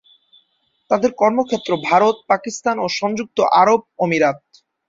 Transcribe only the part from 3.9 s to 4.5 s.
অমিরাত।